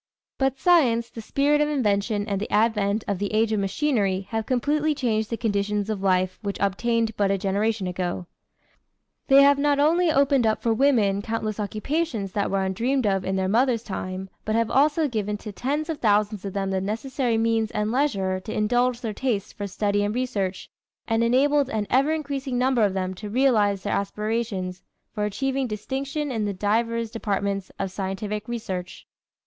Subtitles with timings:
[0.39, 4.47] But science, the spirit of invention and the advent of the age of machinery have
[4.47, 8.25] completely changed the conditions of life which obtained but a generation ago.
[9.27, 13.35] They have not only opened up for women countless occupations that were undreamed of in
[13.35, 17.37] their mother's time, but have also given to tens of thousands of them the necessary
[17.37, 20.71] means and leisure to indulge their tastes for study and research
[21.07, 24.81] and enabled an ever increasing number of them to realize their aspirations
[25.13, 29.05] for achieving distinction in the divers departments of scientific research.